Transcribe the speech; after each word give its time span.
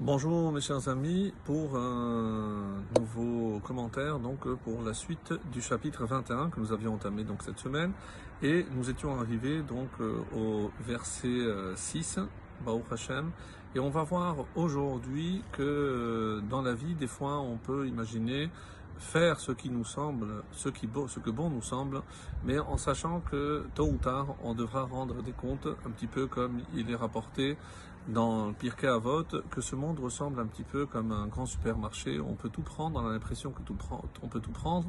Bonjour 0.00 0.50
mes 0.50 0.60
chers 0.60 0.88
amis, 0.88 1.32
pour 1.44 1.76
un 1.76 2.82
nouveau 2.98 3.60
commentaire 3.60 4.18
donc 4.18 4.40
pour 4.64 4.82
la 4.82 4.92
suite 4.92 5.32
du 5.52 5.62
chapitre 5.62 6.04
21 6.04 6.50
que 6.50 6.58
nous 6.58 6.72
avions 6.72 6.94
entamé 6.94 7.22
donc 7.22 7.44
cette 7.44 7.60
semaine. 7.60 7.92
Et 8.42 8.66
nous 8.72 8.90
étions 8.90 9.20
arrivés 9.20 9.62
donc 9.62 9.88
euh, 10.00 10.18
au 10.36 10.72
verset 10.80 11.46
6 11.76 12.18
euh, 12.18 12.24
Baruch 12.64 12.90
Hashem. 12.90 13.30
Et 13.76 13.78
on 13.78 13.88
va 13.88 14.02
voir 14.02 14.34
aujourd'hui 14.56 15.44
que 15.52 15.62
euh, 15.62 16.40
dans 16.50 16.60
la 16.60 16.74
vie 16.74 16.96
des 16.96 17.06
fois 17.06 17.38
on 17.38 17.56
peut 17.56 17.86
imaginer 17.86 18.50
faire 18.98 19.38
ce 19.38 19.52
qui 19.52 19.70
nous 19.70 19.84
semble, 19.84 20.42
ce 20.52 20.68
que 20.70 21.30
bon 21.30 21.50
nous 21.50 21.62
semble, 21.62 22.02
mais 22.44 22.58
en 22.58 22.76
sachant 22.76 23.20
que 23.20 23.66
tôt 23.74 23.86
ou 23.86 23.96
tard, 23.96 24.34
on 24.42 24.54
devra 24.54 24.84
rendre 24.84 25.22
des 25.22 25.32
comptes, 25.32 25.66
un 25.86 25.90
petit 25.90 26.06
peu 26.06 26.26
comme 26.26 26.60
il 26.74 26.90
est 26.90 26.96
rapporté 26.96 27.56
dans 28.08 28.52
Pirkei 28.52 28.86
Avot, 28.86 29.24
que 29.50 29.60
ce 29.60 29.76
monde 29.76 29.98
ressemble 29.98 30.40
un 30.40 30.46
petit 30.46 30.62
peu 30.62 30.86
comme 30.86 31.12
un 31.12 31.26
grand 31.26 31.46
supermarché. 31.46 32.20
On 32.20 32.34
peut 32.34 32.50
tout 32.50 32.62
prendre, 32.62 33.00
on 33.00 33.06
a 33.06 33.12
l'impression 33.12 33.50
que 33.50 33.62
tout 33.62 33.76
on 34.22 34.28
peut 34.28 34.40
tout 34.40 34.50
prendre 34.50 34.88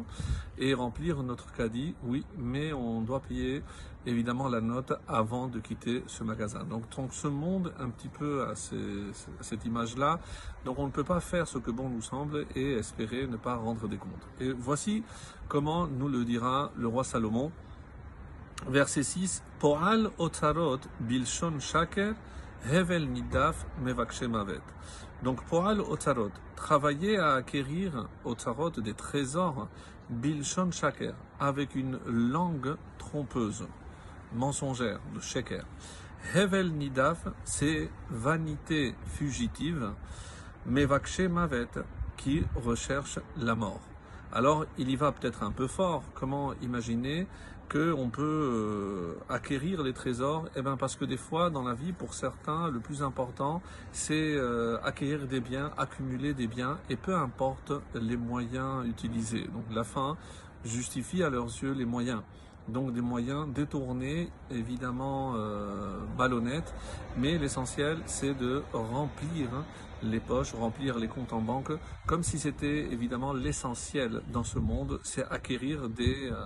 et 0.57 0.73
remplir 0.73 1.23
notre 1.23 1.51
caddie, 1.53 1.95
oui, 2.03 2.25
mais 2.37 2.73
on 2.73 3.01
doit 3.01 3.21
payer 3.21 3.63
évidemment 4.05 4.47
la 4.47 4.61
note 4.61 4.93
avant 5.07 5.47
de 5.47 5.59
quitter 5.59 6.03
ce 6.07 6.23
magasin. 6.23 6.63
Donc, 6.63 6.83
donc 6.95 7.13
ce 7.13 7.27
monde 7.27 7.73
un 7.79 7.89
petit 7.89 8.09
peu 8.09 8.47
à, 8.47 8.53
cette 8.55 9.65
image-là, 9.65 10.19
donc 10.65 10.77
on 10.79 10.85
ne 10.85 10.91
peut 10.91 11.03
pas 11.03 11.19
faire 11.19 11.47
ce 11.47 11.57
que 11.57 11.71
bon 11.71 11.89
nous 11.89 12.01
semble 12.01 12.45
et 12.55 12.73
espérer 12.73 13.27
ne 13.27 13.37
pas 13.37 13.55
rendre 13.55 13.87
des 13.87 13.97
comptes. 13.97 14.27
Et 14.39 14.51
voici 14.51 15.03
comment 15.47 15.87
nous 15.87 16.09
le 16.09 16.25
dira 16.25 16.71
le 16.75 16.87
roi 16.87 17.03
Salomon. 17.03 17.51
Verset 18.67 19.03
6, 19.03 19.43
Poal 19.59 20.09
otarot 20.17 20.79
bilshon 20.99 21.59
shaker 21.59 22.13
Hevel 22.63 23.07
Nidaf 23.09 23.65
Mavet. 23.81 24.61
Donc, 25.23 25.43
Poal 25.45 25.81
Otarot, 25.81 26.31
travailler 26.55 27.17
à 27.17 27.33
acquérir 27.33 28.07
Otarot 28.23 28.71
des 28.71 28.93
trésors 28.93 29.67
Bilshon 30.09 30.71
Shaker, 30.71 31.13
avec 31.39 31.75
une 31.75 31.99
langue 32.05 32.75
trompeuse, 32.97 33.67
mensongère, 34.33 34.99
de 35.13 35.19
Sheker. 35.19 35.65
Hevel 36.33 36.73
Nidaf, 36.73 37.27
c'est 37.43 37.89
vanité 38.09 38.95
fugitive, 39.05 39.91
Mevakshe 40.65 41.21
Mavet, 41.21 41.69
qui 42.17 42.43
recherche 42.55 43.19
la 43.37 43.55
mort. 43.55 43.81
Alors, 44.31 44.65
il 44.77 44.89
y 44.89 44.95
va 44.95 45.11
peut-être 45.11 45.43
un 45.43 45.51
peu 45.51 45.67
fort. 45.67 46.03
Comment 46.13 46.53
imaginer 46.61 47.25
qu'on 47.69 48.09
peut 48.09 48.21
euh, 48.21 49.33
acquérir 49.33 49.83
les 49.83 49.93
trésors 49.93 50.45
Eh 50.55 50.61
bien, 50.61 50.77
parce 50.77 50.95
que 50.95 51.05
des 51.05 51.17
fois, 51.17 51.49
dans 51.49 51.63
la 51.63 51.73
vie, 51.73 51.91
pour 51.91 52.13
certains, 52.13 52.69
le 52.69 52.79
plus 52.79 53.03
important, 53.03 53.61
c'est 53.91 54.35
euh, 54.35 54.77
acquérir 54.83 55.27
des 55.27 55.39
biens, 55.39 55.71
accumuler 55.77 56.33
des 56.33 56.47
biens, 56.47 56.77
et 56.89 56.95
peu 56.95 57.15
importe 57.15 57.73
les 57.95 58.17
moyens 58.17 58.85
utilisés. 58.87 59.47
Donc, 59.53 59.65
la 59.73 59.83
fin 59.83 60.17
justifie 60.63 61.23
à 61.23 61.29
leurs 61.29 61.45
yeux 61.45 61.73
les 61.73 61.85
moyens 61.85 62.21
donc 62.67 62.93
des 62.93 63.01
moyens 63.01 63.47
détournés, 63.53 64.29
évidemment 64.49 65.33
euh, 65.35 65.99
malhonnêtes, 66.17 66.73
mais 67.17 67.37
l'essentiel 67.37 67.99
c'est 68.05 68.33
de 68.33 68.63
remplir 68.73 69.49
les 70.03 70.19
poches, 70.19 70.53
remplir 70.53 70.97
les 70.97 71.07
comptes 71.07 71.33
en 71.33 71.41
banque, 71.41 71.71
comme 72.05 72.23
si 72.23 72.39
c'était 72.39 72.91
évidemment 72.91 73.33
l'essentiel 73.33 74.21
dans 74.31 74.43
ce 74.43 74.59
monde, 74.59 74.99
c'est 75.03 75.25
acquérir 75.29 75.89
des, 75.89 76.29
euh, 76.31 76.45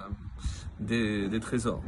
des, 0.79 1.29
des, 1.29 1.39
trésors. 1.39 1.81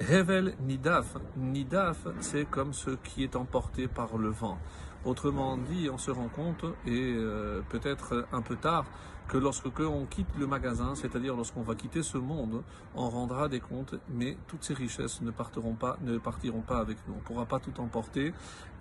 Hevel 0.00 0.54
Nidaf, 0.60 1.16
Nidaf 1.36 2.06
c'est 2.20 2.44
comme 2.48 2.72
ce 2.72 2.90
qui 2.90 3.22
est 3.22 3.36
emporté 3.36 3.88
par 3.88 4.16
le 4.16 4.28
vent. 4.28 4.58
Autrement 5.04 5.56
dit, 5.56 5.88
on 5.90 5.98
se 5.98 6.10
rend 6.10 6.28
compte, 6.28 6.64
et 6.84 7.14
euh, 7.16 7.60
peut-être 7.68 8.26
un 8.32 8.42
peu 8.42 8.56
tard, 8.56 8.84
que 9.28 9.36
lorsque 9.38 9.80
on 9.80 10.06
quitte 10.06 10.28
le 10.38 10.46
magasin, 10.46 10.94
c'est-à-dire 10.94 11.34
lorsqu'on 11.34 11.62
va 11.62 11.74
quitter 11.74 12.02
ce 12.02 12.18
monde, 12.18 12.62
on 12.94 13.08
rendra 13.08 13.48
des 13.48 13.60
comptes, 13.60 13.94
mais 14.08 14.36
toutes 14.46 14.62
ces 14.62 14.74
richesses 14.74 15.20
ne 15.20 15.30
partiront 15.30 15.74
pas, 15.74 15.96
ne 16.02 16.18
partiront 16.18 16.60
pas 16.60 16.78
avec 16.78 16.98
nous. 17.06 17.14
On 17.14 17.18
ne 17.18 17.22
pourra 17.22 17.46
pas 17.46 17.58
tout 17.58 17.78
emporter 17.80 18.32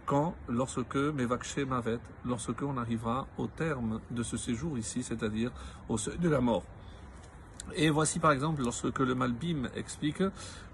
quand, 0.06 0.36
lorsque 0.48 0.96
Mevakshe 0.96 1.58
Mavet, 1.60 2.00
lorsque 2.26 2.62
on 2.62 2.78
arrivera 2.78 3.28
au 3.38 3.48
terme 3.48 4.02
de 4.12 4.24
ce 4.24 4.38
séjour 4.38 4.78
ici, 4.78 5.04
c'est-à-dire 5.04 5.52
au 5.90 5.98
de 5.98 6.30
la 6.30 6.42
mort. 6.42 6.64
Et 7.74 7.90
voici 7.90 8.20
par 8.20 8.32
exemple 8.32 8.62
lorsque 8.62 9.00
le 9.00 9.16
Malbim 9.16 9.70
explique, 9.76 10.24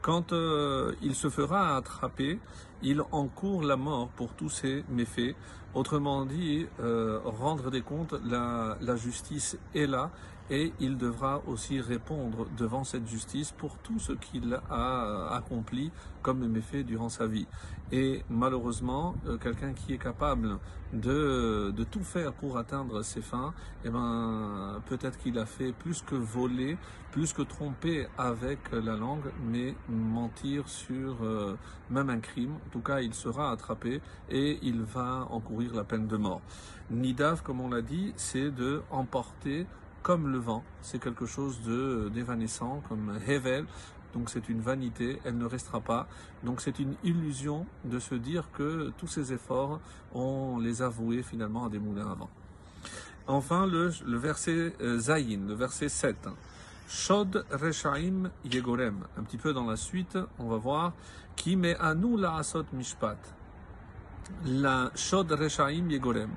quand 0.02 0.34
euh, 0.34 0.94
il 1.02 1.16
se 1.16 1.30
fera 1.30 1.78
attraper, 1.78 2.40
il 2.84 3.02
encourt 3.12 3.64
la 3.64 3.78
mort 3.78 4.10
pour 4.10 4.34
tous 4.34 4.50
ses 4.50 4.84
méfaits. 4.90 5.36
Autrement 5.74 6.26
dit, 6.26 6.68
euh, 6.80 7.20
rendre 7.24 7.72
des 7.72 7.82
comptes, 7.82 8.14
la, 8.26 8.96
justice 8.98 9.58
est 9.74 9.88
là 9.88 10.12
et 10.50 10.74
il 10.82 10.98
devra 10.98 11.42
aussi 11.48 11.80
répondre 11.80 12.46
devant 12.58 12.84
cette 12.84 13.08
justice 13.08 13.54
pour 13.54 13.78
tout 13.78 14.00
ce 14.00 14.12
qu'il 14.12 14.60
a 14.70 15.34
accompli 15.34 15.92
comme 16.22 16.46
méfait 16.46 16.84
durant 16.84 17.08
sa 17.08 17.26
vie. 17.26 17.48
Et 17.92 18.24
malheureusement, 18.30 19.16
euh, 19.28 19.38
quelqu'un 19.38 19.74
qui 19.74 19.94
est 19.94 19.98
capable 19.98 20.60
de, 20.94 21.72
de, 21.76 21.84
tout 21.84 22.04
faire 22.04 22.34
pour 22.34 22.58
atteindre 22.58 23.02
ses 23.02 23.22
fins, 23.22 23.54
eh 23.84 23.90
ben, 23.90 24.82
peut-être 24.88 25.18
qu'il 25.18 25.38
a 25.40 25.46
fait 25.46 25.74
plus 25.74 26.02
que 26.02 26.16
voler, 26.16 26.78
plus 27.12 27.34
que 27.34 27.42
tromper 27.42 28.08
avec 28.18 28.60
la 28.72 28.96
langue, 28.96 29.32
mais 29.46 29.76
mentir 29.90 30.68
sur 30.70 31.18
euh, 31.22 31.58
même 31.90 32.10
un 32.10 32.20
crime. 32.20 32.56
Tout 32.72 32.82
cas, 32.82 33.02
il 33.02 33.14
sera 33.14 33.52
attrapé 33.52 34.02
et 34.30 34.60
il 34.62 34.82
va 34.82 35.28
encourir 35.30 35.74
la 35.74 35.84
peine 35.84 36.08
de 36.08 36.18
mort. 36.18 36.42
Nidav, 36.90 37.44
comme 37.44 37.62
on 37.62 37.70
l'a 37.70 37.82
dit, 37.82 38.14
c'est 38.16 38.50
de 38.50 38.82
emporter 38.90 39.66
comme 40.04 40.32
le 40.32 40.40
vent. 40.40 40.64
C'est 40.82 41.02
quelque 41.02 41.26
chose 41.26 41.62
de 41.62 42.10
d'évanescent, 42.14 42.82
comme 42.88 43.20
Hevel. 43.28 43.66
Donc 44.14 44.30
c'est 44.30 44.50
une 44.50 44.60
vanité, 44.60 45.20
elle 45.24 45.38
ne 45.38 45.46
restera 45.46 45.80
pas. 45.80 46.08
Donc 46.44 46.62
c'est 46.62 46.80
une 46.80 46.96
illusion 47.04 47.66
de 47.86 48.00
se 48.00 48.16
dire 48.16 48.50
que 48.52 48.92
tous 48.98 49.08
ces 49.08 49.32
efforts, 49.32 49.80
on 50.14 50.60
les 50.60 50.82
a 50.82 50.90
voués 50.90 51.24
finalement 51.24 51.66
à 51.66 51.70
des 51.70 51.80
moulins 51.80 52.12
à 52.12 52.16
vent. 52.16 52.30
Enfin, 53.28 53.68
le, 53.68 53.92
verset 54.18 54.74
euh, 54.82 55.00
le 55.08 55.54
verset 55.54 55.88
7. 55.88 56.28
Shod 56.92 57.46
Reshaim 57.50 58.30
Yegorem. 58.44 59.06
Un 59.18 59.24
petit 59.24 59.38
peu 59.38 59.54
dans 59.54 59.66
la 59.66 59.78
suite, 59.78 60.18
on 60.38 60.50
va 60.50 60.58
voir. 60.58 60.94
Qui 61.38 61.56
met 61.56 61.78
à 61.78 61.96
nous 61.96 62.18
la 62.18 62.36
asot 62.36 62.66
mishpat 62.74 63.18
la 64.46 64.92
Shod 64.94 65.32
Reshaim 65.32 65.90
Yegorem. 65.90 66.32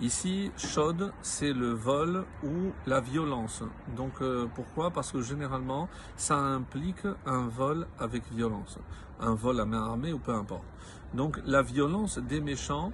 Ici, 0.00 0.50
Shod, 0.56 1.12
c'est 1.20 1.52
le 1.52 1.72
vol 1.72 2.24
ou 2.42 2.72
la 2.86 3.00
violence. 3.00 3.62
Donc 3.94 4.22
euh, 4.22 4.46
pourquoi? 4.54 4.90
Parce 4.90 5.12
que 5.12 5.20
généralement, 5.20 5.90
ça 6.16 6.38
implique 6.38 7.04
un 7.26 7.48
vol 7.48 7.86
avec 7.98 8.22
violence. 8.32 8.78
Un 9.20 9.34
vol 9.34 9.60
à 9.60 9.66
main 9.66 9.84
armée 9.84 10.14
ou 10.14 10.18
peu 10.18 10.32
importe. 10.32 10.64
Donc 11.12 11.38
la 11.44 11.60
violence 11.60 12.18
des 12.18 12.40
méchants, 12.40 12.90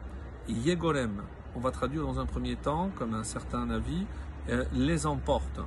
Yegorem. 0.49 1.23
On 1.57 1.61
va 1.61 1.71
traduire 1.71 2.03
dans 2.03 2.21
un 2.21 2.27
premier 2.27 2.55
temps, 2.57 2.91
comme 2.97 3.15
un 3.15 3.25
certain 3.25 3.71
avis, 3.71 4.05
euh, 4.51 4.65
les 4.75 5.07
emporte. 5.07 5.61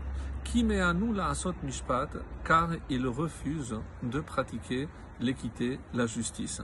Qui 0.43 0.63
met 0.63 0.79
à 0.79 0.93
nous 0.93 1.13
la 1.13 1.29
asot 1.29 1.55
mishpat, 1.63 2.09
car 2.43 2.69
il 2.91 3.07
refuse 3.07 3.75
de 4.03 4.19
pratiquer 4.19 4.87
l'équité, 5.19 5.79
la 5.95 6.05
justice. 6.05 6.61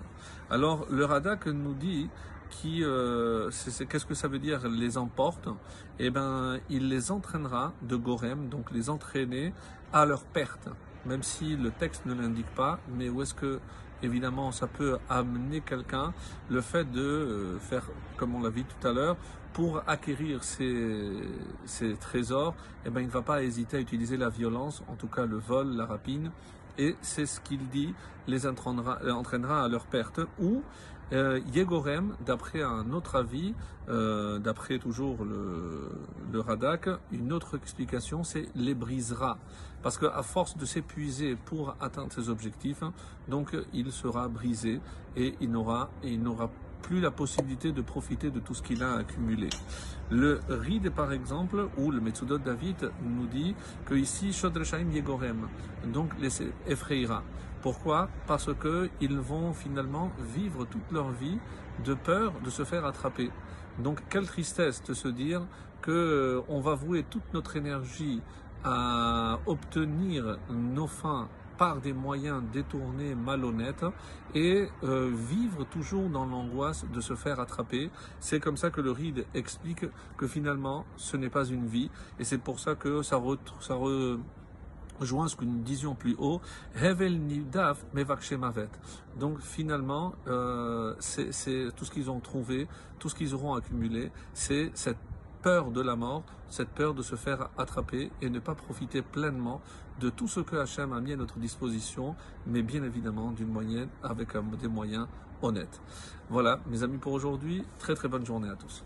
Alors 0.52 0.86
le 0.92 1.06
Radak 1.06 1.48
nous 1.48 1.74
dit 1.74 2.08
qui, 2.52 2.84
euh, 2.84 3.50
qu'est-ce 3.90 4.06
que 4.06 4.14
ça 4.14 4.28
veut 4.28 4.38
dire 4.38 4.70
les 4.70 4.96
emporte? 4.96 5.50
Eh 5.98 6.12
ben, 6.12 6.60
il 6.70 6.88
les 6.88 7.10
entraînera 7.12 7.74
de 7.82 7.96
Gorem, 7.96 8.48
donc 8.48 8.70
les 8.72 8.92
entraîner 8.92 9.54
à 9.92 10.06
leur 10.06 10.24
perte, 10.24 10.70
même 11.08 11.24
si 11.24 11.56
le 11.56 11.72
texte 11.72 12.06
ne 12.06 12.14
l'indique 12.14 12.54
pas. 12.54 12.80
Mais 12.96 13.10
où 13.10 13.24
est-ce 13.24 13.34
que, 13.34 13.60
évidemment, 14.04 14.52
ça 14.52 14.68
peut 14.68 14.98
amener 15.10 15.62
quelqu'un 15.62 16.14
le 16.50 16.62
fait 16.62 16.90
de 16.92 17.02
euh, 17.02 17.60
faire, 17.60 17.84
comme 18.18 18.36
on 18.36 18.42
l'a 18.42 18.50
vu 18.50 18.64
tout 18.64 18.88
à 18.88 18.94
l'heure, 18.94 19.18
pour 19.54 19.82
acquérir 19.88 20.44
ces, 20.44 21.14
ces 21.66 21.96
trésors, 21.96 22.56
eh 22.86 22.90
ben, 22.90 23.00
il 23.00 23.08
ne 23.08 23.12
va 23.12 23.22
pas 23.22 23.42
hésiter 23.42 23.78
à 23.78 23.80
utiliser 23.80 24.18
la 24.18 24.30
violence, 24.30 24.84
en 24.90 24.96
tout 24.96 25.08
cas 25.08 25.26
le 25.26 25.38
vol, 25.38 25.76
la 25.76 25.86
rapine, 25.86 26.32
et 26.78 26.96
c'est 27.02 27.26
ce 27.26 27.40
qu'il 27.40 27.70
dit 27.70 27.94
les 28.28 28.48
entraînera, 28.48 29.00
entraînera 29.12 29.64
à 29.64 29.68
leur 29.70 29.86
perte, 29.86 30.20
ou 30.40 30.62
euh, 31.14 31.40
Yegorem, 31.54 32.16
d'après 32.26 32.62
un 32.64 32.92
autre 32.92 33.16
avis, 33.16 33.54
euh, 33.90 34.40
d'après 34.40 34.80
toujours 34.80 35.24
le, 35.24 36.40
Radak, 36.40 36.90
une 37.12 37.32
autre 37.32 37.58
explication, 37.58 38.24
c'est 38.24 38.48
les 38.56 38.74
brisera. 38.74 39.38
Parce 39.84 39.98
qu'à 39.98 40.24
force 40.24 40.58
de 40.58 40.66
s'épuiser 40.66 41.36
pour 41.36 41.76
atteindre 41.80 42.12
ses 42.12 42.30
objectifs, 42.30 42.84
donc 43.28 43.56
il 43.74 43.92
sera 43.92 44.28
brisé 44.28 44.82
et 45.16 45.36
il 45.40 45.52
n'aura, 45.52 45.92
il 46.04 46.22
n'aura 46.22 46.50
plus 46.86 47.02
la 47.02 47.10
possibilité 47.10 47.72
de 47.72 47.82
profiter 47.82 48.30
de 48.30 48.40
tout 48.40 48.54
ce 48.54 48.62
qu'il 48.62 48.84
a 48.84 48.94
accumulé. 48.98 49.50
Le 50.12 50.40
ride, 50.48 50.92
par 50.92 51.12
exemple, 51.12 51.68
ou 51.78 51.90
le 51.90 52.00
Metsudot 52.00 52.38
David 52.38 52.92
nous 53.04 53.26
dit 53.26 53.56
que 53.86 53.96
ici, 53.96 54.32
Shodreshaim 54.32 54.92
Yegorem, 54.92 55.48
donc 55.88 56.12
les 56.20 56.30
effrayera. 56.68 57.24
Pourquoi? 57.64 58.10
Parce 58.28 58.52
qu'ils 58.62 59.18
vont 59.18 59.54
finalement 59.54 60.12
vivre 60.36 60.66
toute 60.66 60.92
leur 60.92 61.10
vie 61.10 61.40
de 61.84 61.96
peur 61.96 62.34
de 62.44 62.52
se 62.52 62.64
faire 62.64 62.86
attraper. 62.86 63.32
Donc 63.80 64.02
quelle 64.08 64.28
tristesse 64.28 64.84
de 64.84 64.94
se 64.94 65.08
dire 65.08 65.42
que 65.82 65.92
euh, 65.92 66.42
on 66.50 66.62
va 66.62 66.76
vouer 66.76 67.04
toute 67.10 67.34
notre 67.34 67.56
énergie 67.56 68.22
à 68.64 69.40
obtenir 69.48 70.38
nos 70.50 70.88
fins 70.88 71.28
par 71.58 71.82
des 71.82 71.94
moyens 71.94 72.44
détournés, 72.52 73.16
malhonnêtes, 73.16 73.86
et 74.34 74.68
euh, 74.84 75.12
vivre 75.14 75.64
toujours 75.66 76.10
dans 76.10 76.26
l'angoisse 76.26 76.86
de 76.94 77.02
se 77.02 77.16
faire 77.16 77.40
attraper. 77.40 77.90
C'est 78.20 78.40
comme 78.40 78.58
ça 78.58 78.70
que 78.70 78.82
le 78.82 78.92
ride 78.92 79.26
explique 79.34 79.86
que 80.18 80.28
finalement, 80.28 80.86
ce 80.98 81.18
n'est 81.18 81.30
pas 81.30 81.46
une 81.46 81.68
vie, 81.68 81.90
et 82.20 82.24
c'est 82.24 82.38
pour 82.38 82.60
ça 82.60 82.76
que 82.76 83.02
ça, 83.02 83.18
rejoint 85.00 85.28
ce 85.28 85.36
que 85.36 85.46
nous 85.46 85.62
disions 85.62 85.96
plus 85.96 86.16
haut, 86.18 86.42
Hevel 86.76 87.20
Nidaf 87.20 87.86
Mavet. 87.94 88.70
Donc 89.20 89.40
finalement, 89.40 90.14
euh, 90.28 90.96
c'est 91.00 91.70
tout 91.76 91.86
ce 91.86 91.92
qu'ils 91.92 92.10
ont 92.10 92.20
trouvé, 92.20 92.68
tout 93.00 93.10
ce 93.10 93.16
qu'ils 93.16 93.34
auront 93.34 93.56
accumulé, 93.56 94.12
c'est 94.34 94.72
cette 94.74 94.98
peur 95.46 95.70
de 95.70 95.80
la 95.80 95.96
mort, 95.96 96.24
cette 96.50 96.70
peur 96.70 96.96
de 96.96 97.04
se 97.04 97.16
faire 97.16 97.50
attraper 97.56 98.12
et 98.20 98.32
ne 98.32 98.40
pas 98.40 98.56
profiter 98.56 99.04
pleinement 99.04 99.62
de 100.00 100.10
tout 100.10 100.28
ce 100.28 100.40
que 100.40 100.56
Hachem 100.56 100.92
a 100.92 101.00
mis 101.00 101.14
à 101.14 101.18
notre 101.18 101.38
disposition, 101.38 102.16
mais 102.48 102.64
bien 102.64 102.82
évidemment 102.82 103.30
d'une 103.30 103.50
moyenne 103.50 103.90
avec 104.02 104.30
des 104.60 104.68
moyens 104.68 105.06
honnêtes. 105.44 105.80
Voilà, 106.32 106.60
mes 106.66 106.82
amis, 106.82 106.98
pour 106.98 107.14
aujourd'hui, 107.14 107.64
très 107.78 107.94
très 107.94 108.08
bonne 108.08 108.26
journée 108.26 108.50
à 108.50 108.56
tous. 108.56 108.84